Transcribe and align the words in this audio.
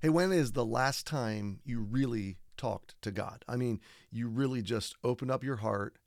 Hey, 0.00 0.10
when 0.10 0.30
is 0.30 0.52
the 0.52 0.64
last 0.64 1.08
time 1.08 1.58
you 1.64 1.80
really 1.80 2.36
talked 2.56 2.94
to 3.02 3.10
God? 3.10 3.44
I 3.48 3.56
mean, 3.56 3.80
you 4.12 4.28
really 4.28 4.62
just 4.62 4.94
opened 5.02 5.32
up 5.32 5.42
your 5.42 5.56
heart, 5.56 5.98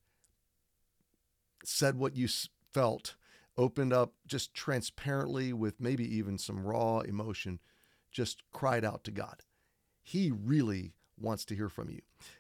said 1.66 1.98
what 1.98 2.16
you 2.16 2.30
felt, 2.74 3.16
opened 3.58 3.92
up 3.92 4.14
just 4.26 4.54
transparently 4.54 5.52
with 5.52 5.82
maybe 5.82 6.06
even 6.06 6.38
some 6.38 6.64
raw 6.64 7.00
emotion, 7.00 7.60
just 8.14 8.44
cried 8.54 8.86
out 8.86 9.04
to 9.04 9.12
God. 9.12 9.42
He 10.02 10.32
really 10.32 10.94
wants 11.20 11.44
to 11.46 11.56
hear 11.56 11.68
from 11.68 11.90
you. 11.90 12.00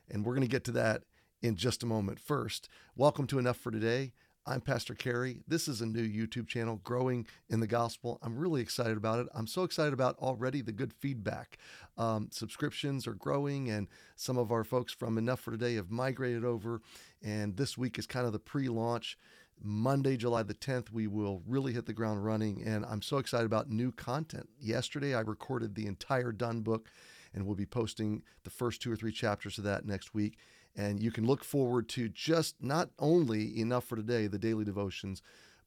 And 0.09 0.25
we're 0.25 0.35
going 0.35 0.47
to 0.47 0.51
get 0.51 0.63
to 0.65 0.71
that 0.71 1.03
in 1.41 1.57
just 1.57 1.83
a 1.83 1.85
moment. 1.85 2.21
First, 2.21 2.69
welcome 2.95 3.27
to 3.27 3.39
Enough 3.39 3.57
for 3.57 3.71
Today. 3.71 4.13
I'm 4.43 4.61
Pastor 4.61 4.95
Cary. 4.95 5.37
This 5.47 5.67
is 5.67 5.81
a 5.81 5.85
new 5.85 6.03
YouTube 6.03 6.47
channel, 6.47 6.81
Growing 6.83 7.27
in 7.49 7.59
the 7.59 7.67
Gospel. 7.67 8.17
I'm 8.23 8.35
really 8.35 8.59
excited 8.59 8.97
about 8.97 9.19
it. 9.19 9.27
I'm 9.35 9.45
so 9.45 9.61
excited 9.63 9.93
about 9.93 10.17
already 10.17 10.61
the 10.61 10.71
good 10.71 10.93
feedback. 10.93 11.59
Um, 11.95 12.29
subscriptions 12.31 13.05
are 13.05 13.13
growing, 13.13 13.69
and 13.69 13.87
some 14.15 14.39
of 14.39 14.51
our 14.51 14.63
folks 14.63 14.93
from 14.93 15.19
Enough 15.19 15.41
for 15.41 15.51
Today 15.51 15.75
have 15.75 15.91
migrated 15.91 16.43
over. 16.43 16.81
And 17.21 17.55
this 17.55 17.77
week 17.77 17.99
is 17.99 18.07
kind 18.07 18.25
of 18.25 18.33
the 18.33 18.39
pre 18.39 18.67
launch. 18.67 19.15
Monday, 19.63 20.17
July 20.17 20.41
the 20.41 20.55
10th, 20.55 20.91
we 20.91 21.05
will 21.05 21.43
really 21.47 21.73
hit 21.73 21.85
the 21.85 21.93
ground 21.93 22.25
running. 22.25 22.63
And 22.65 22.83
I'm 22.85 23.03
so 23.03 23.19
excited 23.19 23.45
about 23.45 23.69
new 23.69 23.91
content. 23.91 24.49
Yesterday, 24.59 25.13
I 25.13 25.19
recorded 25.19 25.75
the 25.75 25.85
entire 25.85 26.31
Done 26.31 26.61
book, 26.61 26.89
and 27.35 27.45
we'll 27.45 27.55
be 27.55 27.67
posting 27.67 28.23
the 28.43 28.49
first 28.49 28.81
two 28.81 28.91
or 28.91 28.95
three 28.95 29.11
chapters 29.11 29.59
of 29.59 29.65
that 29.65 29.85
next 29.85 30.15
week. 30.15 30.39
And 30.75 31.01
you 31.01 31.11
can 31.11 31.25
look 31.25 31.43
forward 31.43 31.89
to 31.89 32.07
just 32.09 32.55
not 32.61 32.89
only 32.97 33.59
enough 33.59 33.85
for 33.85 33.95
today, 33.95 34.27
the 34.27 34.39
daily 34.39 34.63
devotions, 34.63 35.21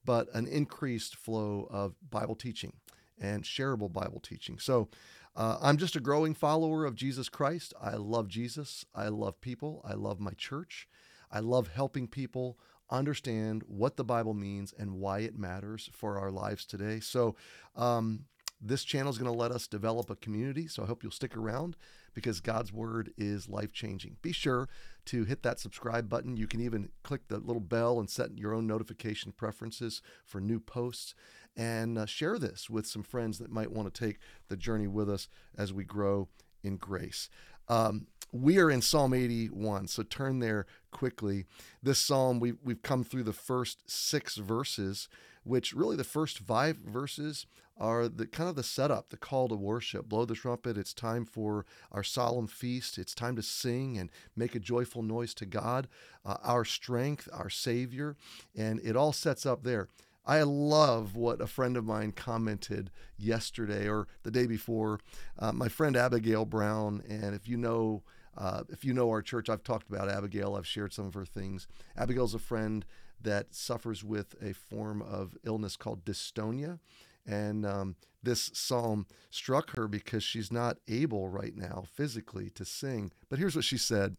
but 0.04 0.28
an 0.34 0.46
increased 0.46 1.16
flow 1.16 1.68
of 1.70 1.94
Bible 2.10 2.34
teaching 2.34 2.74
and 3.20 3.44
shareable 3.44 3.92
Bible 3.92 4.20
teaching. 4.20 4.58
So 4.58 4.88
uh, 5.36 5.58
I'm 5.60 5.76
just 5.76 5.96
a 5.96 6.00
growing 6.00 6.34
follower 6.34 6.84
of 6.84 6.94
Jesus 6.94 7.28
Christ. 7.28 7.74
I 7.80 7.96
love 7.96 8.28
Jesus. 8.28 8.84
I 8.94 9.08
love 9.08 9.40
people. 9.40 9.82
I 9.84 9.94
love 9.94 10.20
my 10.20 10.32
church. 10.32 10.88
I 11.30 11.40
love 11.40 11.68
helping 11.68 12.06
people 12.06 12.58
understand 12.90 13.62
what 13.66 13.96
the 13.96 14.04
Bible 14.04 14.34
means 14.34 14.72
and 14.78 14.92
why 14.92 15.20
it 15.20 15.38
matters 15.38 15.90
for 15.92 16.18
our 16.18 16.30
lives 16.30 16.64
today. 16.64 17.00
So, 17.00 17.34
um, 17.76 18.26
this 18.60 18.84
channel 18.84 19.10
is 19.10 19.18
going 19.18 19.30
to 19.30 19.38
let 19.38 19.50
us 19.50 19.66
develop 19.66 20.10
a 20.10 20.16
community. 20.16 20.68
So, 20.68 20.82
I 20.82 20.86
hope 20.86 21.02
you'll 21.02 21.12
stick 21.12 21.36
around 21.36 21.76
because 22.14 22.40
God's 22.40 22.72
word 22.72 23.12
is 23.16 23.48
life 23.48 23.72
changing. 23.72 24.16
Be 24.22 24.32
sure 24.32 24.68
to 25.06 25.24
hit 25.24 25.42
that 25.42 25.60
subscribe 25.60 26.08
button. 26.08 26.36
You 26.36 26.46
can 26.46 26.60
even 26.60 26.88
click 27.02 27.28
the 27.28 27.38
little 27.38 27.60
bell 27.60 27.98
and 27.98 28.08
set 28.08 28.38
your 28.38 28.54
own 28.54 28.66
notification 28.66 29.32
preferences 29.32 30.00
for 30.24 30.40
new 30.40 30.60
posts 30.60 31.14
and 31.56 31.98
uh, 31.98 32.06
share 32.06 32.38
this 32.38 32.70
with 32.70 32.86
some 32.86 33.02
friends 33.02 33.38
that 33.38 33.50
might 33.50 33.70
want 33.70 33.92
to 33.92 34.06
take 34.06 34.18
the 34.48 34.56
journey 34.56 34.86
with 34.86 35.10
us 35.10 35.28
as 35.56 35.72
we 35.72 35.84
grow 35.84 36.28
in 36.62 36.76
grace. 36.76 37.28
Um, 37.68 38.06
we 38.32 38.58
are 38.58 38.70
in 38.70 38.82
Psalm 38.82 39.14
81, 39.14 39.86
so 39.88 40.02
turn 40.02 40.40
there 40.40 40.66
quickly. 40.90 41.44
This 41.82 42.00
psalm, 42.00 42.40
we've, 42.40 42.58
we've 42.64 42.82
come 42.82 43.04
through 43.04 43.22
the 43.22 43.32
first 43.32 43.88
six 43.88 44.36
verses, 44.36 45.08
which 45.44 45.72
really 45.72 45.96
the 45.96 46.04
first 46.04 46.38
five 46.38 46.76
verses 46.78 47.46
are 47.76 48.08
the 48.08 48.26
kind 48.26 48.48
of 48.48 48.56
the 48.56 48.62
setup, 48.62 49.10
the 49.10 49.16
call 49.16 49.48
to 49.48 49.56
worship. 49.56 50.08
Blow 50.08 50.24
the 50.24 50.34
trumpet. 50.34 50.78
It's 50.78 50.94
time 50.94 51.24
for 51.24 51.66
our 51.90 52.04
solemn 52.04 52.46
feast. 52.46 52.98
It's 52.98 53.14
time 53.14 53.36
to 53.36 53.42
sing 53.42 53.98
and 53.98 54.10
make 54.36 54.54
a 54.54 54.60
joyful 54.60 55.02
noise 55.02 55.34
to 55.34 55.46
God, 55.46 55.88
uh, 56.24 56.36
our 56.42 56.64
strength, 56.64 57.28
our 57.32 57.50
Savior. 57.50 58.16
And 58.56 58.80
it 58.84 58.96
all 58.96 59.12
sets 59.12 59.44
up 59.44 59.64
there. 59.64 59.88
I 60.26 60.42
love 60.42 61.16
what 61.16 61.40
a 61.40 61.46
friend 61.46 61.76
of 61.76 61.84
mine 61.84 62.12
commented 62.12 62.90
yesterday 63.18 63.88
or 63.88 64.06
the 64.22 64.30
day 64.30 64.46
before. 64.46 65.00
Uh, 65.38 65.52
my 65.52 65.68
friend 65.68 65.96
Abigail 65.96 66.46
Brown, 66.46 67.02
and 67.08 67.34
if 67.34 67.46
you 67.46 67.58
know, 67.58 68.02
uh, 68.36 68.62
if 68.70 68.84
you 68.84 68.94
know 68.94 69.10
our 69.10 69.20
church, 69.20 69.50
I've 69.50 69.64
talked 69.64 69.88
about 69.88 70.08
Abigail. 70.08 70.54
I've 70.56 70.66
shared 70.66 70.94
some 70.94 71.06
of 71.06 71.14
her 71.14 71.26
things. 71.26 71.66
Abigail's 71.96 72.34
a 72.34 72.38
friend 72.38 72.86
that 73.20 73.54
suffers 73.54 74.04
with 74.04 74.34
a 74.42 74.52
form 74.52 75.02
of 75.02 75.36
illness 75.44 75.76
called 75.76 76.04
dystonia, 76.04 76.78
and 77.26 77.64
um, 77.64 77.96
this 78.22 78.50
psalm 78.52 79.06
struck 79.30 79.76
her 79.76 79.88
because 79.88 80.22
she's 80.22 80.52
not 80.52 80.78
able 80.88 81.28
right 81.28 81.56
now 81.56 81.84
physically 81.94 82.50
to 82.50 82.64
sing. 82.64 83.12
But 83.28 83.38
here's 83.38 83.56
what 83.56 83.64
she 83.64 83.78
said. 83.78 84.16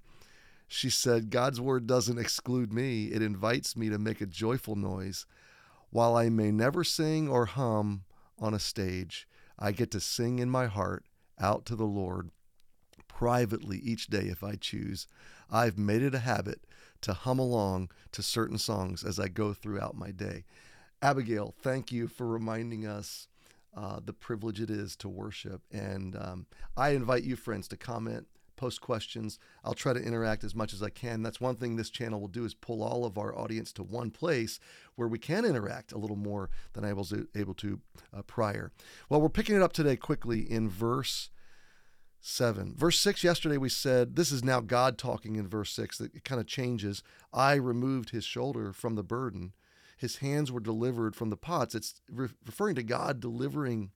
She 0.68 0.90
said, 0.90 1.30
God's 1.30 1.62
word 1.62 1.86
doesn't 1.86 2.18
exclude 2.18 2.74
me. 2.74 3.06
It 3.06 3.22
invites 3.22 3.78
me 3.78 3.90
to 3.90 4.00
make 4.00 4.22
a 4.22 4.26
joyful 4.26 4.76
noise. 4.76 5.26
While 5.92 6.16
I 6.16 6.30
may 6.30 6.52
never 6.52 6.84
sing 6.84 7.30
or 7.30 7.46
hum 7.46 8.04
on 8.40 8.54
a 8.54 8.60
stage, 8.60 9.28
I 9.58 9.72
get 9.72 9.92
to 9.92 10.00
sing 10.00 10.40
in 10.40 10.50
my 10.50 10.66
heart 10.66 11.06
out 11.40 11.66
to 11.66 11.76
the 11.76 11.86
Lord 11.86 12.32
privately 13.08 13.78
each 13.78 14.08
day 14.08 14.24
if 14.24 14.44
I 14.44 14.56
choose. 14.56 15.08
I've 15.50 15.78
made 15.78 16.02
it 16.02 16.16
a 16.16 16.20
habit 16.20 16.62
to 17.02 17.14
hum 17.14 17.40
along 17.40 17.90
to 18.12 18.22
certain 18.22 18.58
songs 18.58 19.04
as 19.04 19.20
I 19.20 19.28
go 19.28 19.54
throughout 19.54 19.96
my 19.96 20.12
day. 20.12 20.46
Abigail, 21.02 21.54
thank 21.62 21.92
you 21.92 22.08
for 22.08 22.26
reminding 22.28 22.86
us 22.86 23.28
uh, 23.76 24.00
the 24.04 24.14
privilege 24.14 24.62
it 24.62 24.70
is 24.70 24.96
to 24.98 25.10
worship. 25.10 25.62
And 25.72 26.16
um, 26.16 26.46
I 26.78 26.90
invite 26.90 27.24
you, 27.24 27.36
friends, 27.36 27.68
to 27.70 27.78
comment, 27.78 28.28
post 28.56 28.82
questions. 28.82 29.38
I'll 29.64 29.74
try 29.74 29.94
to 29.94 30.02
interact 30.02 30.44
as 30.44 30.56
much 30.56 30.74
as 30.74 30.82
I 30.82 30.90
can. 30.90 31.22
That's 31.22 31.42
one 31.42 31.56
thing 31.56 31.76
this 31.76 31.90
channel 31.90 32.22
will 32.22 32.28
do 32.28 32.46
is 32.46 32.54
pull 32.54 32.82
all 32.82 33.06
of 33.06 33.18
our 33.18 33.38
audience 33.38 33.72
to 33.74 33.84
one 33.84 34.12
place 34.12 34.60
where 34.96 35.08
we 35.08 35.20
can 35.20 35.46
interact 35.46 35.92
a 35.92 35.98
little 35.98 36.16
more 36.16 36.50
than 36.74 36.86
I 36.86 36.94
was 36.94 37.14
able 37.36 37.54
to 37.56 37.82
uh, 38.16 38.22
prior. 38.24 38.72
Well, 39.10 39.22
we're 39.22 39.30
picking 39.30 39.56
it 39.56 39.62
up 39.62 39.74
today 39.74 39.98
quickly 39.98 40.40
in 40.40 40.70
verse 40.70 41.30
7. 42.26 42.74
Verse 42.76 43.00
6, 43.00 43.24
yesterday 43.24 43.58
we 43.58 43.70
said, 43.70 44.16
this 44.16 44.32
is 44.32 44.44
now 44.44 44.60
God 44.60 44.98
talking 44.98 45.36
in 45.36 45.48
verse 45.48 45.72
6, 45.72 46.00
that 46.00 46.16
it 46.16 46.24
kind 46.24 46.42
of 46.42 46.48
changes. 46.48 47.04
I 47.32 47.54
removed 47.54 48.10
his 48.10 48.26
shoulder 48.26 48.74
from 48.74 48.96
the 48.96 49.04
burden, 49.04 49.54
his 49.98 50.18
hands 50.18 50.52
were 50.52 50.60
delivered 50.60 51.16
from 51.16 51.30
the 51.30 51.38
pots. 51.38 51.76
It's 51.76 52.02
re- 52.12 52.30
referring 52.46 52.76
to 52.76 52.84
God 52.84 53.20
delivering 53.20 53.92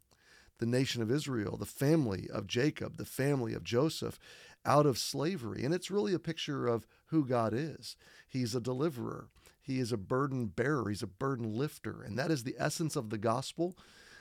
the 0.60 0.66
nation 0.66 1.02
of 1.02 1.12
Israel, 1.12 1.58
the 1.58 1.66
family 1.66 2.30
of 2.32 2.48
Jacob, 2.48 2.98
the 2.98 3.06
family 3.06 3.54
of 3.54 3.64
Joseph 3.64 4.20
out 4.66 4.86
of 4.86 4.98
slavery. 4.98 5.66
And 5.66 5.74
it's 5.74 5.92
really 5.92 6.14
a 6.14 6.20
picture 6.20 6.68
of 6.68 6.86
who 7.08 7.26
God 7.26 7.54
is. 7.54 7.96
He's 8.28 8.54
a 8.54 8.62
deliverer, 8.62 9.30
He 9.62 9.80
is 9.80 9.92
a 9.92 9.98
burden 9.98 10.46
bearer, 10.48 10.90
He's 10.90 11.04
a 11.04 11.08
burden 11.08 11.54
lifter. 11.54 12.02
And 12.02 12.18
that 12.20 12.32
is 12.32 12.44
the 12.44 12.56
essence 12.60 12.96
of 12.96 13.10
the 13.10 13.18
gospel 13.18 13.76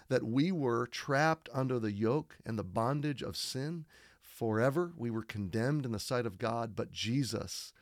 that 0.08 0.24
we 0.24 0.50
were 0.50 0.86
trapped 0.86 1.48
under 1.52 1.78
the 1.78 1.92
yoke 1.92 2.36
and 2.44 2.58
the 2.58 2.64
bondage 2.64 3.22
of 3.22 3.36
sin 3.36 3.84
forever. 4.22 4.92
We 4.96 5.10
were 5.10 5.22
condemned 5.22 5.84
in 5.84 5.92
the 5.92 5.98
sight 5.98 6.26
of 6.26 6.38
God, 6.38 6.74
but 6.74 6.92
Jesus 6.92 7.72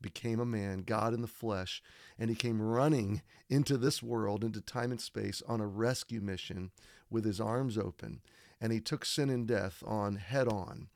became 0.00 0.40
a 0.40 0.44
man, 0.44 0.82
God 0.82 1.14
in 1.14 1.22
the 1.22 1.28
flesh, 1.28 1.82
and 2.18 2.28
he 2.28 2.36
came 2.36 2.60
running 2.60 3.22
into 3.48 3.76
this 3.76 4.02
world, 4.02 4.44
into 4.44 4.60
time 4.60 4.90
and 4.90 5.00
space, 5.00 5.42
on 5.46 5.60
a 5.60 5.66
rescue 5.66 6.20
mission 6.20 6.70
with 7.10 7.24
his 7.24 7.40
arms 7.40 7.78
open. 7.78 8.20
And 8.60 8.72
he 8.72 8.80
took 8.80 9.04
sin 9.04 9.30
and 9.30 9.46
death 9.46 9.82
on 9.86 10.16
head 10.16 10.48
on 10.48 10.88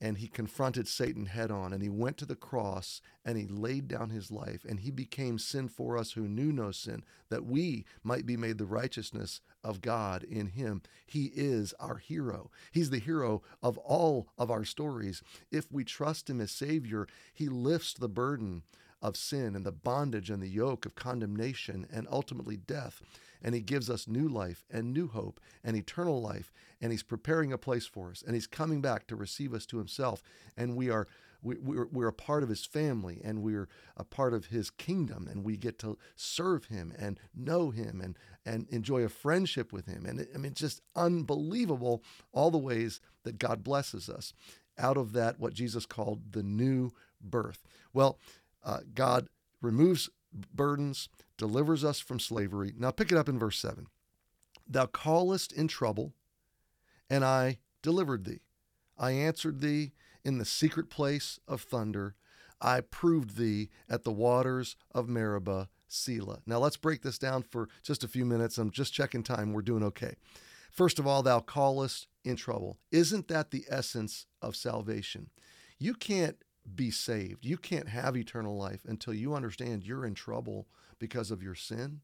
and 0.00 0.18
he 0.18 0.28
confronted 0.28 0.86
Satan 0.86 1.26
head 1.26 1.50
on 1.50 1.72
and 1.72 1.82
he 1.82 1.88
went 1.88 2.16
to 2.18 2.26
the 2.26 2.36
cross 2.36 3.00
and 3.24 3.36
he 3.36 3.46
laid 3.46 3.88
down 3.88 4.10
his 4.10 4.30
life 4.30 4.64
and 4.68 4.80
he 4.80 4.90
became 4.90 5.38
sin 5.38 5.68
for 5.68 5.96
us 5.98 6.12
who 6.12 6.28
knew 6.28 6.52
no 6.52 6.70
sin 6.70 7.04
that 7.30 7.44
we 7.44 7.84
might 8.02 8.24
be 8.24 8.36
made 8.36 8.58
the 8.58 8.66
righteousness 8.66 9.40
of 9.64 9.80
God 9.80 10.22
in 10.22 10.48
him. 10.48 10.82
He 11.06 11.32
is 11.34 11.74
our 11.80 11.96
hero. 11.96 12.50
He's 12.70 12.90
the 12.90 12.98
hero 12.98 13.42
of 13.62 13.76
all 13.78 14.28
of 14.38 14.50
our 14.50 14.64
stories. 14.64 15.22
If 15.50 15.70
we 15.72 15.84
trust 15.84 16.30
him 16.30 16.40
as 16.40 16.50
savior, 16.50 17.06
he 17.34 17.48
lifts 17.48 17.92
the 17.92 18.08
burden 18.08 18.62
of 19.02 19.16
sin 19.16 19.54
and 19.54 19.64
the 19.64 19.72
bondage 19.72 20.30
and 20.30 20.42
the 20.42 20.48
yoke 20.48 20.84
of 20.86 20.94
condemnation 20.94 21.86
and 21.92 22.06
ultimately 22.10 22.56
death 22.56 23.00
and 23.42 23.54
he 23.54 23.60
gives 23.60 23.88
us 23.88 24.08
new 24.08 24.28
life 24.28 24.64
and 24.70 24.92
new 24.92 25.08
hope 25.08 25.40
and 25.62 25.76
eternal 25.76 26.20
life. 26.20 26.52
And 26.80 26.92
he's 26.92 27.02
preparing 27.02 27.52
a 27.52 27.58
place 27.58 27.86
for 27.86 28.10
us. 28.10 28.22
And 28.24 28.34
he's 28.34 28.46
coming 28.46 28.80
back 28.80 29.06
to 29.08 29.16
receive 29.16 29.54
us 29.54 29.66
to 29.66 29.78
himself. 29.78 30.22
And 30.56 30.76
we 30.76 30.90
are 30.90 31.06
we, 31.40 31.56
we're, 31.58 31.86
we're 31.92 32.08
a 32.08 32.12
part 32.12 32.42
of 32.42 32.48
his 32.48 32.66
family. 32.66 33.20
And 33.22 33.42
we're 33.42 33.68
a 33.96 34.04
part 34.04 34.34
of 34.34 34.46
his 34.46 34.70
kingdom. 34.70 35.28
And 35.30 35.44
we 35.44 35.56
get 35.56 35.78
to 35.80 35.96
serve 36.16 36.66
him 36.66 36.92
and 36.98 37.20
know 37.34 37.70
him 37.70 38.00
and, 38.00 38.16
and 38.44 38.68
enjoy 38.70 39.02
a 39.02 39.08
friendship 39.08 39.72
with 39.72 39.86
him. 39.86 40.04
And 40.04 40.20
it, 40.20 40.30
I 40.34 40.38
mean, 40.38 40.54
just 40.54 40.80
unbelievable 40.96 42.02
all 42.32 42.50
the 42.50 42.58
ways 42.58 43.00
that 43.22 43.38
God 43.38 43.62
blesses 43.62 44.08
us 44.08 44.32
out 44.78 44.96
of 44.96 45.12
that, 45.12 45.38
what 45.38 45.54
Jesus 45.54 45.86
called 45.86 46.32
the 46.32 46.42
new 46.42 46.90
birth. 47.20 47.64
Well, 47.92 48.18
uh, 48.64 48.80
God 48.94 49.28
removes 49.60 50.08
burdens, 50.32 51.08
delivers 51.36 51.84
us 51.84 52.00
from 52.00 52.20
slavery. 52.20 52.74
Now 52.76 52.90
pick 52.90 53.12
it 53.12 53.18
up 53.18 53.28
in 53.28 53.38
verse 53.38 53.58
7. 53.58 53.86
Thou 54.68 54.86
callest 54.86 55.52
in 55.52 55.68
trouble, 55.68 56.12
and 57.08 57.24
I 57.24 57.58
delivered 57.82 58.24
thee. 58.24 58.40
I 58.98 59.12
answered 59.12 59.60
thee 59.60 59.92
in 60.24 60.38
the 60.38 60.44
secret 60.44 60.90
place 60.90 61.38
of 61.48 61.62
thunder. 61.62 62.16
I 62.60 62.80
proved 62.80 63.36
thee 63.36 63.70
at 63.88 64.04
the 64.04 64.12
waters 64.12 64.76
of 64.92 65.08
Meribah, 65.08 65.68
Selah. 65.86 66.40
Now 66.44 66.58
let's 66.58 66.76
break 66.76 67.02
this 67.02 67.18
down 67.18 67.42
for 67.42 67.68
just 67.82 68.04
a 68.04 68.08
few 68.08 68.24
minutes. 68.24 68.58
I'm 68.58 68.70
just 68.70 68.92
checking 68.92 69.22
time. 69.22 69.52
We're 69.52 69.62
doing 69.62 69.84
okay. 69.84 70.14
First 70.70 70.98
of 70.98 71.06
all, 71.06 71.22
thou 71.22 71.40
callest 71.40 72.08
in 72.24 72.36
trouble. 72.36 72.78
Isn't 72.90 73.28
that 73.28 73.50
the 73.50 73.64
essence 73.70 74.26
of 74.42 74.54
salvation? 74.54 75.30
You 75.78 75.94
can't 75.94 76.36
be 76.74 76.90
saved. 76.90 77.44
You 77.44 77.56
can't 77.56 77.88
have 77.88 78.16
eternal 78.16 78.56
life 78.56 78.80
until 78.86 79.14
you 79.14 79.34
understand 79.34 79.84
you're 79.84 80.06
in 80.06 80.14
trouble 80.14 80.66
because 80.98 81.30
of 81.30 81.42
your 81.42 81.54
sin 81.54 82.00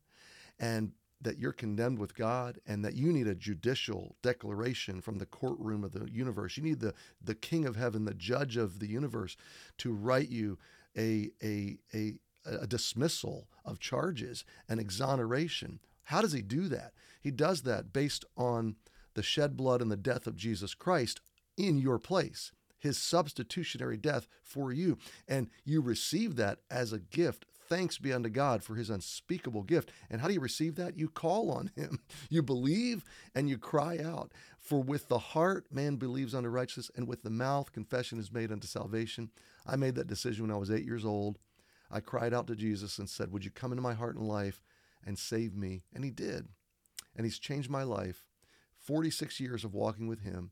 and 0.59 0.93
that 1.21 1.39
you're 1.39 1.53
condemned 1.53 1.99
with 1.99 2.15
God 2.15 2.61
and 2.67 2.85
that 2.85 2.95
you 2.95 3.13
need 3.13 3.27
a 3.27 3.35
judicial 3.35 4.17
declaration 4.23 5.01
from 5.01 5.19
the 5.19 5.27
courtroom 5.27 5.83
of 5.83 5.93
the 5.93 6.07
universe. 6.11 6.57
You 6.57 6.63
need 6.63 6.81
the, 6.81 6.95
the 7.23 7.35
king 7.35 7.65
of 7.65 7.77
heaven, 7.77 8.05
the 8.05 8.15
judge 8.15 8.57
of 8.57 8.79
the 8.79 8.89
universe, 8.89 9.37
to 9.79 9.93
write 9.93 10.29
you 10.29 10.59
a, 10.97 11.31
a, 11.43 11.79
a, 11.95 12.15
a 12.45 12.67
dismissal 12.67 13.49
of 13.65 13.81
charges, 13.81 14.45
an 14.69 14.79
exoneration. 14.79 15.81
How 16.05 16.21
does 16.21 16.33
he 16.33 16.43
do 16.43 16.69
that? 16.69 16.93
He 17.21 17.31
does 17.31 17.63
that 17.63 17.93
based 17.93 18.25
on 18.37 18.77
the 19.15 19.23
shed 19.23 19.57
blood 19.57 19.81
and 19.81 19.91
the 19.91 19.97
death 19.97 20.27
of 20.27 20.37
Jesus 20.37 20.75
Christ 20.75 21.21
in 21.57 21.79
your 21.79 21.99
place, 21.99 22.53
his 22.85 22.99
substitutionary 22.99 23.97
death 23.97 24.29
for 24.43 24.73
you. 24.73 24.99
And 25.27 25.49
you 25.65 25.81
receive 25.81 26.37
that 26.37 26.59
as 26.71 26.93
a 26.93 27.01
gift. 27.01 27.47
Thanks 27.67 27.97
be 27.97 28.13
unto 28.13 28.29
God 28.29 28.63
for 28.63 28.75
his 28.75 28.91
unspeakable 28.91 29.63
gift. 29.63 29.91
And 30.11 30.21
how 30.21 30.29
do 30.29 30.35
you 30.35 30.41
receive 30.41 30.77
that? 30.77 30.99
You 30.99 31.09
call 31.09 31.51
on 31.51 31.71
him. 31.75 31.99
You 32.29 32.43
believe 32.43 33.05
and 33.35 33.49
you 33.49 33.59
cry 33.59 33.99
out. 33.99 34.33
For 34.61 34.83
with 34.83 35.09
the 35.09 35.19
heart 35.19 35.67
man 35.71 35.97
believes 35.97 36.35
unto 36.35 36.49
righteousness, 36.49 36.91
and 36.97 37.09
with 37.09 37.23
the 37.23 37.31
mouth 37.31 37.73
confession 37.73 38.19
is 38.19 38.33
made 38.33 38.53
unto 38.53 38.67
salvation. 38.67 39.31
I 39.67 39.77
made 39.77 39.95
that 39.95 40.07
decision 40.07 40.47
when 40.47 40.55
I 40.55 40.59
was 40.59 40.71
eight 40.71 40.85
years 40.85 41.05
old. 41.05 41.39
I 41.91 42.01
cried 42.01 42.35
out 42.35 42.47
to 42.49 42.57
Jesus 42.57 42.99
and 42.99 43.09
said, 43.09 43.33
Would 43.33 43.45
you 43.45 43.51
come 43.51 43.73
into 43.73 43.83
my 43.83 43.95
heart 43.95 44.17
and 44.17 44.27
life 44.27 44.63
and 45.07 45.19
save 45.19 45.55
me? 45.55 45.85
And 45.95 46.05
he 46.05 46.11
did. 46.11 46.49
And 47.17 47.25
he's 47.25 47.39
changed 47.39 47.71
my 47.71 47.83
life. 47.83 48.25
46 48.79 49.41
years 49.41 49.65
of 49.65 49.75
walking 49.75 50.07
with 50.07 50.21
him. 50.21 50.51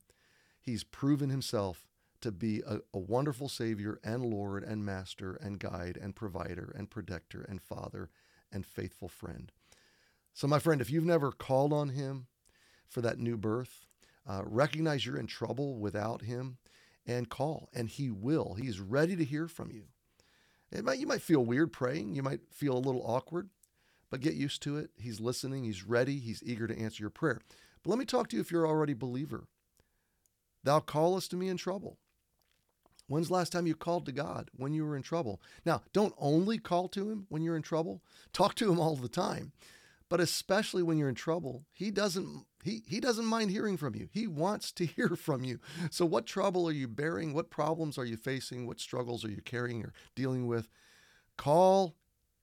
He's 0.61 0.85
proven 0.85 1.28
himself 1.28 1.88
to 2.23 2.33
be 2.33 2.63
a, 2.67 2.79
a, 2.95 2.99
wonderful 2.99 3.49
Savior 3.49 3.99
and 4.03 4.25
Lord 4.25 4.65
and 4.65 4.85
Master 4.85 5.35
and 5.35 5.59
guide 5.59 5.99
and 6.01 6.15
provider 6.15 6.75
and 6.77 6.91
protector 6.91 7.43
and 7.49 7.61
Father 7.61 8.11
and 8.53 8.65
faithful 8.65 9.09
friend. 9.09 9.53
So, 10.33 10.47
my 10.47 10.59
friend, 10.59 10.81
if 10.81 10.91
you've 10.91 11.05
never 11.05 11.31
called 11.31 11.73
on 11.73 11.91
Him 11.91 12.27
for 12.89 13.01
that 13.03 13.19
new 13.19 13.37
birth, 13.37 13.87
uh, 14.27 14.43
recognize 14.45 15.05
you're 15.05 15.19
in 15.19 15.27
trouble 15.27 15.79
without 15.79 16.23
Him 16.23 16.59
and 17.07 17.29
call, 17.29 17.69
and 17.75 17.89
He 17.89 18.11
will. 18.11 18.55
He's 18.55 18.81
ready 18.81 19.17
to 19.17 19.25
hear 19.25 19.49
from 19.49 19.71
you. 19.71 19.85
Might, 20.83 20.99
you 20.99 21.07
might 21.07 21.23
feel 21.23 21.45
weird 21.45 21.73
praying, 21.73 22.15
you 22.15 22.23
might 22.23 22.41
feel 22.51 22.77
a 22.77 22.79
little 22.79 23.05
awkward, 23.05 23.51
but 24.11 24.21
get 24.21 24.35
used 24.35 24.63
to 24.63 24.79
it. 24.79 24.91
He's 24.97 25.21
listening, 25.21 25.65
He's 25.65 25.85
ready, 25.85 26.19
He's 26.19 26.43
eager 26.45 26.67
to 26.67 26.79
answer 26.79 27.03
your 27.03 27.11
prayer. 27.11 27.41
But 27.83 27.91
let 27.91 27.99
me 27.99 28.05
talk 28.05 28.29
to 28.29 28.37
you 28.37 28.41
if 28.41 28.51
you're 28.51 28.67
already 28.67 28.93
a 28.93 28.97
believer. 28.97 29.45
Thou 30.65 30.81
callest 30.81 31.31
to 31.33 31.37
me 31.37 31.49
in 31.49 31.57
trouble. 31.57 31.99
When's 33.12 33.29
the 33.29 33.35
last 33.35 33.53
time 33.53 33.67
you 33.67 33.75
called 33.75 34.06
to 34.06 34.12
God 34.12 34.50
when 34.56 34.73
you 34.73 34.87
were 34.87 34.97
in 34.97 35.03
trouble? 35.03 35.38
Now, 35.67 35.82
don't 35.93 36.14
only 36.17 36.56
call 36.56 36.88
to 36.88 37.11
Him 37.11 37.26
when 37.29 37.43
you're 37.43 37.56
in 37.56 37.62
trouble. 37.62 38.00
Talk 38.32 38.55
to 38.55 38.73
Him 38.73 38.81
all 38.81 38.97
the 38.97 39.06
time, 39.06 39.53
but 40.09 40.19
especially 40.19 40.82
when 40.82 40.97
you're 40.97 41.11
in 41.11 41.14
trouble, 41.14 41.67
He 41.75 41.91
doesn't. 41.91 42.47
He, 42.64 42.82
he 42.87 43.00
doesn't 43.00 43.26
mind 43.26 43.50
hearing 43.50 43.76
from 43.76 43.94
you. 43.94 44.09
He 44.12 44.26
wants 44.26 44.73
to 44.73 44.87
hear 44.97 45.11
from 45.11 45.44
you. 45.44 45.61
So, 45.91 46.06
what 46.06 46.25
trouble 46.25 46.67
are 46.67 46.73
you 46.73 46.88
bearing? 46.88 47.35
What 47.35 47.50
problems 47.50 47.99
are 47.99 48.06
you 48.06 48.17
facing? 48.17 48.67
What 48.67 48.81
struggles 48.81 49.26
are 49.26 49.31
you 49.31 49.43
carrying 49.43 49.85
or 49.85 49.93
dealing 50.14 50.47
with? 50.47 50.70
Call 51.37 51.94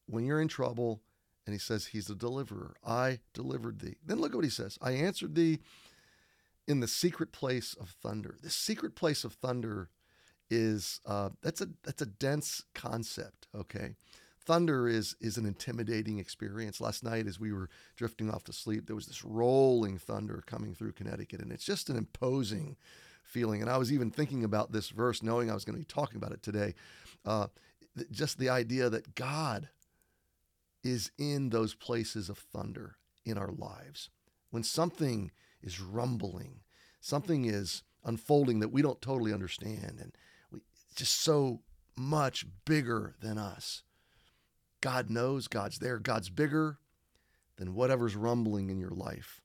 when 0.06 0.24
you're 0.24 0.42
in 0.42 0.50
trouble. 0.50 1.02
And 1.48 1.56
he 1.56 1.60
says, 1.60 1.88
He's 1.88 2.12
a 2.12 2.16
deliverer. 2.16 2.76
I 2.86 3.22
delivered 3.34 3.80
thee. 3.80 3.96
Then 4.06 4.20
look 4.20 4.34
at 4.34 4.36
what 4.36 4.46
he 4.46 4.52
says 4.52 4.78
I 4.84 4.92
answered 4.92 5.34
thee 5.34 5.62
in 6.68 6.80
the 6.80 6.88
secret 6.88 7.32
place 7.32 7.74
of 7.74 7.90
thunder. 7.90 8.38
The 8.44 8.52
secret 8.52 8.94
place 8.94 9.24
of 9.24 9.34
thunder 9.34 9.90
is 10.50 11.02
uh, 11.06 11.30
that's 11.42 11.62
a 11.62 11.70
that's 11.84 12.02
a 12.02 12.08
dense 12.08 12.64
concept. 12.74 13.48
Okay, 13.56 13.96
thunder 14.46 14.88
is 14.88 15.16
is 15.22 15.38
an 15.38 15.46
intimidating 15.46 16.20
experience. 16.20 16.82
Last 16.82 17.04
night, 17.04 17.28
as 17.28 17.40
we 17.40 17.54
were 17.54 17.70
drifting 17.96 18.30
off 18.30 18.44
to 18.46 18.54
sleep, 18.54 18.88
there 18.88 18.96
was 18.96 19.06
this 19.06 19.24
rolling 19.24 19.98
thunder 19.98 20.44
coming 20.46 20.74
through 20.74 20.94
Connecticut, 20.94 21.42
and 21.42 21.52
it's 21.52 21.66
just 21.66 21.90
an 21.90 21.98
imposing 21.98 22.76
feeling. 23.24 23.62
And 23.62 23.70
I 23.70 23.78
was 23.78 23.94
even 23.94 24.10
thinking 24.10 24.44
about 24.44 24.72
this 24.72 24.90
verse, 24.90 25.22
knowing 25.22 25.52
I 25.52 25.54
was 25.54 25.66
going 25.66 25.76
to 25.76 25.80
be 25.80 25.86
talking 25.86 26.18
about 26.18 26.32
it 26.32 26.42
today. 26.42 26.74
Uh, 27.26 27.48
just 28.12 28.38
the 28.38 28.50
idea 28.50 28.90
that 28.90 29.16
God 29.16 29.70
is 30.84 31.12
in 31.18 31.50
those 31.50 31.76
places 31.76 32.30
of 32.30 32.38
thunder 32.38 32.96
in 33.26 33.38
our 33.38 33.52
lives. 33.52 34.10
When 34.50 34.64
something 34.64 35.32
is 35.62 35.80
rumbling, 35.80 36.62
something 37.02 37.46
is 37.46 37.84
unfolding 38.04 38.60
that 38.62 38.72
we 38.72 38.82
don't 38.82 39.02
totally 39.02 39.34
understand, 39.34 40.00
and 40.00 40.18
just 40.96 41.22
so 41.22 41.62
much 41.96 42.46
bigger 42.66 43.16
than 43.22 43.38
us. 43.38 43.84
God 44.82 45.10
knows, 45.10 45.48
God's 45.48 45.80
there, 45.80 46.00
God's 46.00 46.30
bigger 46.30 46.78
than 47.58 47.76
whatever's 47.76 48.16
rumbling 48.16 48.70
in 48.70 48.80
your 48.80 48.92
life. 48.92 49.42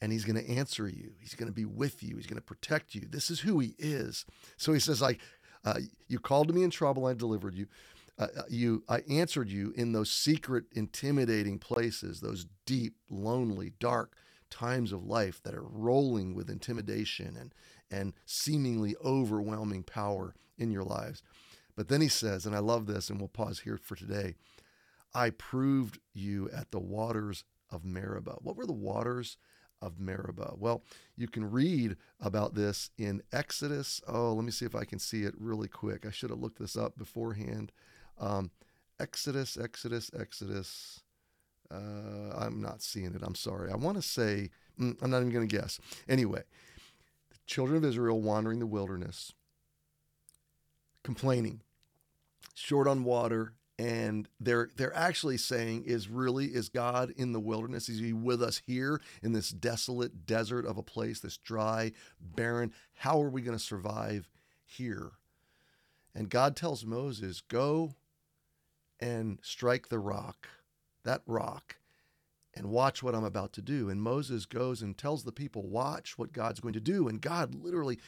And 0.00 0.10
he's 0.10 0.24
going 0.24 0.42
to 0.42 0.50
answer 0.50 0.88
you. 0.88 1.12
He's 1.20 1.34
going 1.34 1.48
to 1.48 1.54
be 1.54 1.66
with 1.66 2.02
you. 2.02 2.16
He's 2.16 2.26
going 2.26 2.38
to 2.38 2.42
protect 2.42 2.94
you. 2.94 3.02
This 3.08 3.30
is 3.30 3.40
who 3.40 3.58
he 3.58 3.74
is. 3.78 4.24
So 4.56 4.72
he 4.72 4.80
says, 4.80 5.02
like, 5.02 5.20
uh, 5.62 5.80
you 6.08 6.18
called 6.18 6.48
to 6.48 6.54
me 6.54 6.62
in 6.62 6.70
trouble, 6.70 7.04
I 7.04 7.12
delivered 7.12 7.54
you. 7.54 7.66
Uh, 8.18 8.28
uh, 8.38 8.42
you, 8.48 8.82
I 8.88 9.02
answered 9.10 9.50
you 9.50 9.74
in 9.76 9.92
those 9.92 10.10
secret, 10.10 10.64
intimidating 10.72 11.58
places, 11.58 12.20
those 12.20 12.46
deep, 12.64 12.94
lonely, 13.10 13.72
dark 13.78 14.14
times 14.50 14.92
of 14.92 15.04
life 15.04 15.42
that 15.42 15.54
are 15.54 15.62
rolling 15.62 16.34
with 16.34 16.48
intimidation 16.48 17.36
and, 17.38 17.54
and 17.90 18.14
seemingly 18.26 18.94
overwhelming 19.04 19.82
power 19.82 20.34
in 20.58 20.70
your 20.70 20.84
lives. 20.84 21.22
But 21.76 21.88
then 21.88 22.00
he 22.00 22.08
says, 22.08 22.46
and 22.46 22.54
I 22.54 22.58
love 22.58 22.86
this, 22.86 23.10
and 23.10 23.18
we'll 23.18 23.28
pause 23.28 23.60
here 23.60 23.78
for 23.82 23.96
today 23.96 24.34
I 25.14 25.30
proved 25.30 25.98
you 26.12 26.48
at 26.50 26.70
the 26.70 26.78
waters 26.78 27.44
of 27.70 27.84
Meribah. 27.84 28.38
What 28.40 28.56
were 28.56 28.66
the 28.66 28.72
waters 28.72 29.36
of 29.82 29.98
Meribah? 29.98 30.54
Well, 30.56 30.84
you 31.16 31.26
can 31.26 31.50
read 31.50 31.96
about 32.20 32.54
this 32.54 32.90
in 32.98 33.22
Exodus. 33.32 34.00
Oh, 34.06 34.34
let 34.34 34.44
me 34.44 34.50
see 34.50 34.66
if 34.66 34.74
I 34.74 34.84
can 34.84 34.98
see 34.98 35.24
it 35.24 35.34
really 35.38 35.68
quick. 35.68 36.06
I 36.06 36.10
should 36.10 36.30
have 36.30 36.40
looked 36.40 36.58
this 36.58 36.76
up 36.76 36.96
beforehand. 36.96 37.72
Um, 38.18 38.50
Exodus, 38.98 39.56
Exodus, 39.56 40.10
Exodus. 40.18 41.00
Uh, 41.70 42.34
I'm 42.36 42.60
not 42.60 42.82
seeing 42.82 43.14
it. 43.14 43.22
I'm 43.22 43.34
sorry. 43.34 43.70
I 43.70 43.76
want 43.76 43.96
to 43.96 44.02
say, 44.02 44.50
mm, 44.78 44.96
I'm 45.00 45.10
not 45.10 45.18
even 45.20 45.32
going 45.32 45.48
to 45.48 45.56
guess. 45.56 45.80
Anyway, 46.08 46.42
children 47.50 47.76
of 47.76 47.84
Israel 47.84 48.22
wandering 48.22 48.60
the 48.60 48.66
wilderness 48.66 49.32
complaining, 51.02 51.62
short 52.54 52.86
on 52.86 53.02
water, 53.02 53.54
and 53.76 54.28
they're 54.38 54.68
they're 54.76 54.94
actually 54.94 55.36
saying 55.36 55.82
is 55.84 56.08
really 56.08 56.46
is 56.46 56.68
God 56.68 57.10
in 57.16 57.32
the 57.32 57.40
wilderness? 57.40 57.88
Is 57.88 57.98
he 57.98 58.12
with 58.12 58.40
us 58.40 58.62
here 58.66 59.00
in 59.22 59.32
this 59.32 59.50
desolate 59.50 60.26
desert 60.26 60.64
of 60.64 60.78
a 60.78 60.82
place, 60.82 61.18
this 61.18 61.38
dry, 61.38 61.90
barren? 62.20 62.72
How 62.94 63.20
are 63.20 63.30
we 63.30 63.42
going 63.42 63.58
to 63.58 63.64
survive 63.64 64.28
here? 64.64 65.12
And 66.14 66.28
God 66.28 66.54
tells 66.54 66.84
Moses, 66.84 67.40
"Go 67.40 67.96
and 69.00 69.40
strike 69.42 69.88
the 69.88 69.98
rock, 69.98 70.46
that 71.02 71.22
rock, 71.26 71.79
and 72.54 72.70
watch 72.70 73.02
what 73.02 73.14
I'm 73.14 73.24
about 73.24 73.52
to 73.54 73.62
do." 73.62 73.88
And 73.88 74.02
Moses 74.02 74.46
goes 74.46 74.82
and 74.82 74.96
tells 74.96 75.24
the 75.24 75.32
people, 75.32 75.68
"Watch 75.68 76.18
what 76.18 76.32
God's 76.32 76.60
going 76.60 76.74
to 76.74 76.80
do." 76.80 77.08
And 77.08 77.20
God 77.20 77.54
literally 77.54 77.98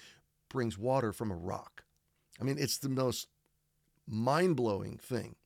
brings 0.49 0.79
water 0.79 1.13
from 1.13 1.31
a 1.31 1.37
rock. 1.37 1.85
I 2.41 2.45
mean, 2.45 2.59
it's 2.59 2.79
the 2.79 2.89
most 2.89 3.29
mind 4.07 4.57
blowing 4.57 4.99
thing 4.99 5.37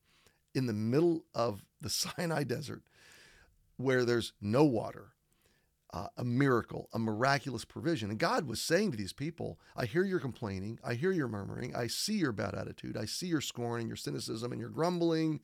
in 0.53 0.65
the 0.65 0.73
middle 0.73 1.25
of 1.33 1.63
the 1.81 1.89
Sinai 1.89 2.43
desert 2.43 2.83
where 3.77 4.03
there's 4.05 4.33
no 4.41 4.65
water. 4.65 5.13
Uh, 5.93 6.07
a 6.17 6.25
miracle, 6.25 6.89
a 6.93 6.99
miraculous 6.99 7.63
provision. 7.63 8.09
And 8.09 8.19
God 8.19 8.45
was 8.45 8.61
saying 8.61 8.91
to 8.91 8.97
these 8.97 9.13
people, 9.13 9.57
I 9.73 9.85
hear 9.85 10.03
your 10.03 10.19
complaining. 10.19 10.79
I 10.83 10.95
hear 10.95 11.13
your 11.13 11.29
murmuring. 11.29 11.73
I 11.73 11.87
see 11.87 12.15
your 12.15 12.33
bad 12.33 12.55
attitude. 12.55 12.97
I 12.97 13.05
see 13.05 13.27
your 13.27 13.39
scorn 13.39 13.79
and 13.79 13.87
your 13.87 13.95
cynicism 13.95 14.51
and 14.51 14.59
your 14.59 14.69
grumbling 14.69 15.39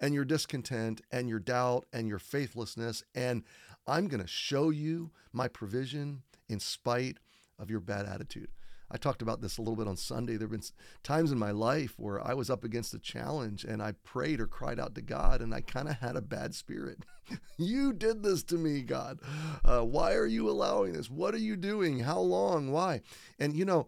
and 0.00 0.14
your 0.14 0.24
discontent 0.24 1.00
and 1.10 1.28
your 1.28 1.38
doubt 1.38 1.86
and 1.92 2.08
your 2.08 2.18
faithlessness. 2.18 3.02
And 3.14 3.44
I'm 3.86 4.08
going 4.08 4.22
to 4.22 4.28
show 4.28 4.70
you 4.70 5.10
my 5.32 5.48
provision 5.48 6.22
in 6.48 6.60
spite 6.60 7.18
of 7.58 7.70
your 7.70 7.80
bad 7.80 8.06
attitude. 8.06 8.48
I 8.94 8.98
talked 8.98 9.22
about 9.22 9.40
this 9.40 9.56
a 9.56 9.62
little 9.62 9.76
bit 9.76 9.88
on 9.88 9.96
Sunday. 9.96 10.36
There 10.36 10.46
have 10.46 10.50
been 10.50 10.68
times 11.02 11.32
in 11.32 11.38
my 11.38 11.50
life 11.50 11.94
where 11.96 12.24
I 12.24 12.34
was 12.34 12.50
up 12.50 12.62
against 12.62 12.92
a 12.92 12.98
challenge 12.98 13.64
and 13.64 13.82
I 13.82 13.92
prayed 14.04 14.38
or 14.38 14.46
cried 14.46 14.78
out 14.78 14.94
to 14.96 15.00
God 15.00 15.40
and 15.40 15.54
I 15.54 15.62
kind 15.62 15.88
of 15.88 15.96
had 15.96 16.14
a 16.14 16.20
bad 16.20 16.54
spirit. 16.54 16.98
you 17.56 17.94
did 17.94 18.22
this 18.22 18.42
to 18.44 18.56
me, 18.56 18.82
God. 18.82 19.18
Uh, 19.64 19.80
why 19.80 20.12
are 20.12 20.26
you 20.26 20.50
allowing 20.50 20.92
this? 20.92 21.08
What 21.08 21.34
are 21.34 21.38
you 21.38 21.56
doing? 21.56 22.00
How 22.00 22.20
long? 22.20 22.70
Why? 22.70 23.00
And 23.38 23.56
you 23.56 23.64
know, 23.64 23.86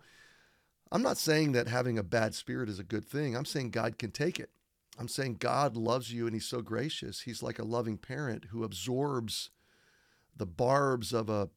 I'm 0.90 1.02
not 1.02 1.18
saying 1.18 1.52
that 1.52 1.68
having 1.68 1.98
a 1.98 2.02
bad 2.02 2.34
spirit 2.34 2.70
is 2.70 2.78
a 2.78 2.84
good 2.84 3.04
thing. 3.04 3.36
I'm 3.36 3.44
saying 3.44 3.70
God 3.70 3.98
can 3.98 4.10
take 4.10 4.40
it. 4.40 4.50
I'm 4.98 5.08
saying 5.08 5.36
God 5.40 5.76
loves 5.76 6.12
you 6.12 6.26
and 6.26 6.34
He's 6.34 6.46
so 6.46 6.60
gracious. 6.60 7.22
He's 7.22 7.42
like 7.42 7.58
a 7.58 7.64
loving 7.64 7.98
parent 7.98 8.46
who 8.50 8.64
absorbs 8.64 9.50
the 10.36 10.46
barbs 10.46 11.12
of 11.12 11.28
a 11.28 11.50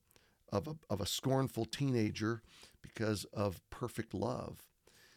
of 0.50 0.68
a, 0.68 0.76
of 0.90 1.02
a 1.02 1.06
scornful 1.06 1.66
teenager 1.66 2.42
because 2.82 3.26
of 3.34 3.62
perfect 3.70 4.14
love. 4.14 4.64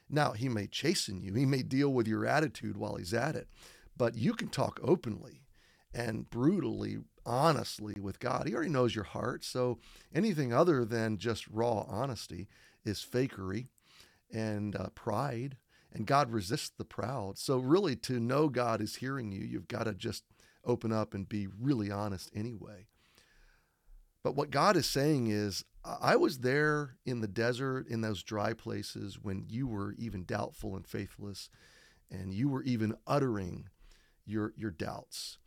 Now, 0.08 0.32
he 0.32 0.48
may 0.48 0.66
chasten 0.66 1.20
you, 1.22 1.34
he 1.34 1.46
may 1.46 1.62
deal 1.62 1.92
with 1.92 2.08
your 2.08 2.26
attitude 2.26 2.76
while 2.76 2.96
he's 2.96 3.14
at 3.14 3.36
it, 3.36 3.48
but 3.96 4.16
you 4.16 4.32
can 4.32 4.48
talk 4.48 4.80
openly 4.82 5.42
and 5.94 6.28
brutally, 6.28 6.98
honestly 7.24 7.94
with 8.00 8.18
God. 8.18 8.46
He 8.46 8.54
already 8.54 8.70
knows 8.70 8.94
your 8.94 9.04
heart. 9.04 9.44
So 9.44 9.78
anything 10.14 10.52
other 10.52 10.84
than 10.84 11.18
just 11.18 11.46
raw 11.48 11.84
honesty 11.88 12.48
is 12.84 13.06
fakery 13.08 13.68
and 14.32 14.74
uh, 14.74 14.88
pride. 14.94 15.56
And 15.92 16.06
God 16.06 16.30
resists 16.30 16.70
the 16.70 16.84
proud. 16.84 17.36
So, 17.38 17.58
really, 17.58 17.96
to 17.96 18.20
know 18.20 18.48
God 18.48 18.80
is 18.80 18.96
hearing 18.96 19.32
you, 19.32 19.40
you've 19.40 19.68
got 19.68 19.84
to 19.84 19.94
just 19.94 20.24
open 20.64 20.92
up 20.92 21.14
and 21.14 21.28
be 21.28 21.48
really 21.60 21.90
honest 21.90 22.30
anyway. 22.34 22.86
But 24.22 24.36
what 24.36 24.50
God 24.50 24.76
is 24.76 24.86
saying 24.86 25.28
is, 25.28 25.64
I 25.84 26.16
was 26.16 26.40
there 26.40 26.96
in 27.06 27.20
the 27.20 27.28
desert, 27.28 27.88
in 27.88 28.02
those 28.02 28.22
dry 28.22 28.52
places, 28.52 29.18
when 29.20 29.46
you 29.48 29.66
were 29.66 29.94
even 29.98 30.24
doubtful 30.24 30.76
and 30.76 30.86
faithless, 30.86 31.48
and 32.10 32.34
you 32.34 32.48
were 32.48 32.62
even 32.62 32.94
uttering 33.06 33.68
your, 34.26 34.52
your 34.56 34.70
doubts. 34.70 35.38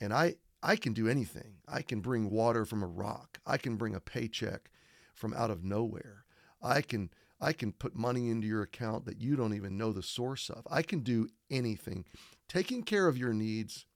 And 0.00 0.12
I, 0.12 0.36
I 0.62 0.76
can 0.76 0.92
do 0.92 1.08
anything. 1.08 1.58
I 1.68 1.82
can 1.82 2.00
bring 2.00 2.30
water 2.30 2.64
from 2.64 2.82
a 2.82 2.88
rock. 2.88 3.38
I 3.46 3.58
can 3.58 3.76
bring 3.76 3.94
a 3.94 4.00
paycheck 4.00 4.70
from 5.14 5.32
out 5.32 5.50
of 5.50 5.62
nowhere. 5.62 6.24
I 6.60 6.82
can 6.82 7.10
I 7.40 7.52
can 7.52 7.72
put 7.72 7.94
money 7.94 8.30
into 8.30 8.46
your 8.46 8.62
account 8.62 9.04
that 9.04 9.20
you 9.20 9.36
don't 9.36 9.54
even 9.54 9.76
know 9.76 9.92
the 9.92 10.02
source 10.02 10.48
of. 10.48 10.66
I 10.70 10.82
can 10.82 11.00
do 11.00 11.28
anything. 11.50 12.04
Taking 12.48 12.82
care 12.82 13.08
of 13.08 13.18
your 13.18 13.32
needs 13.32 13.86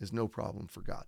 is 0.00 0.12
no 0.12 0.26
problem 0.28 0.66
for 0.66 0.80
God. 0.80 1.04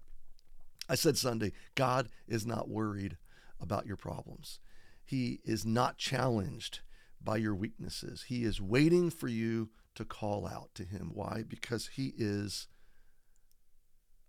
I 0.88 0.94
said 0.94 1.16
Sunday, 1.16 1.52
God 1.74 2.08
is 2.26 2.46
not 2.46 2.68
worried 2.68 3.16
about 3.60 3.86
your 3.86 3.96
problems. 3.96 4.58
He 5.04 5.40
is 5.44 5.64
not 5.64 5.98
challenged 5.98 6.80
by 7.22 7.36
your 7.36 7.54
weaknesses. 7.54 8.24
He 8.28 8.44
is 8.44 8.60
waiting 8.60 9.10
for 9.10 9.28
you 9.28 9.70
to 9.94 10.04
call 10.04 10.46
out 10.46 10.70
to 10.74 10.84
him. 10.84 11.10
Why? 11.12 11.44
Because 11.46 11.90
he 11.94 12.14
is 12.16 12.68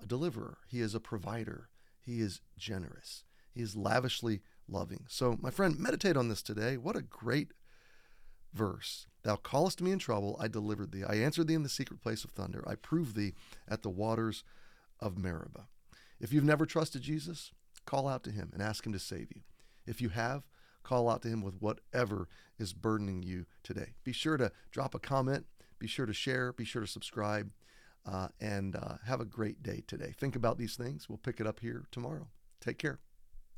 a 0.01 0.06
deliverer, 0.06 0.58
he 0.68 0.82
is 0.82 0.96
a 0.96 1.00
provider, 1.00 1.70
he 2.00 2.20
is 2.20 2.41
generous, 2.58 3.24
he 3.53 3.62
is 3.62 3.75
lavishly 3.75 4.41
loving. 4.72 5.06
So, 5.08 5.38
my 5.42 5.50
friend, 5.50 5.78
meditate 5.78 6.18
on 6.18 6.30
this 6.30 6.42
today. 6.42 6.78
What 6.78 6.96
a 6.96 7.01
great 7.01 7.51
verse. 8.54 9.08
Thou 9.24 9.36
callest 9.36 9.82
me 9.82 9.92
in 9.92 10.00
trouble, 10.00 10.38
I 10.40 10.48
delivered 10.48 10.92
thee. 10.92 11.04
I 11.04 11.16
answered 11.16 11.48
thee 11.48 11.54
in 11.54 11.63
the 11.63 11.70
secret 11.70 12.01
place 12.01 12.24
of 12.24 12.32
thunder. 12.32 12.63
I 12.68 12.75
proved 12.75 13.16
thee 13.16 13.34
at 13.68 13.84
the 13.84 13.90
waters 13.90 14.44
of 15.00 15.18
Meribah. 15.18 15.68
If 16.20 16.34
you've 16.34 16.44
never 16.44 16.66
trusted 16.66 17.01
Jesus, 17.01 17.51
call 17.86 18.08
out 18.08 18.24
to 18.24 18.32
him 18.32 18.51
and 18.54 18.62
ask 18.62 18.86
him 18.86 18.94
to 18.94 19.00
save 19.00 19.28
you. 19.34 19.42
If 19.86 20.01
you 20.01 20.10
have, 20.10 20.44
call 20.84 21.10
out 21.10 21.22
to 21.24 21.28
him 21.28 21.42
with 21.42 21.62
whatever 21.62 22.28
is 22.58 22.74
burdening 22.74 23.24
you 23.24 23.46
today. 23.63 23.94
Be 24.04 24.12
sure 24.12 24.38
to 24.38 24.51
drop 24.72 24.96
a 24.96 25.00
comment, 25.00 25.46
be 25.80 25.88
sure 25.88 26.06
to 26.06 26.13
share, 26.13 26.54
be 26.54 26.66
sure 26.66 26.82
to 26.82 26.88
subscribe, 26.88 27.51
uh, 28.06 28.30
and 28.40 28.75
uh, 28.75 28.96
have 29.06 29.22
a 29.22 29.25
great 29.25 29.62
day 29.63 29.84
today. 29.88 30.13
Think 30.18 30.36
about 30.36 30.58
these 30.58 30.75
things. 30.75 31.08
We'll 31.10 31.18
pick 31.18 31.40
it 31.40 31.48
up 31.48 31.60
here 31.60 31.86
tomorrow. 31.92 32.28
Take 32.60 32.78
care. 32.78 33.00